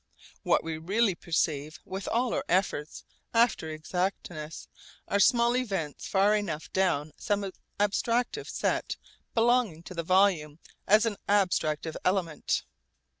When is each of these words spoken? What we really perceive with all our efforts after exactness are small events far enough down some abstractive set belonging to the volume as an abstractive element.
What 0.41 0.63
we 0.63 0.79
really 0.79 1.13
perceive 1.13 1.77
with 1.85 2.07
all 2.07 2.33
our 2.33 2.43
efforts 2.49 3.03
after 3.35 3.69
exactness 3.69 4.67
are 5.07 5.19
small 5.19 5.55
events 5.55 6.07
far 6.07 6.35
enough 6.35 6.73
down 6.73 7.11
some 7.17 7.51
abstractive 7.79 8.49
set 8.49 8.97
belonging 9.35 9.83
to 9.83 9.93
the 9.93 10.01
volume 10.01 10.57
as 10.87 11.05
an 11.05 11.17
abstractive 11.29 11.97
element. 12.03 12.63